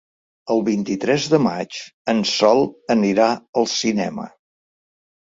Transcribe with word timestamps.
El 0.53 0.61
vint-i-tres 0.67 1.25
de 1.33 1.39
maig 1.47 1.77
en 2.13 2.21
Sol 2.29 2.63
anirà 2.93 3.27
al 3.61 3.69
cinema. 3.75 4.25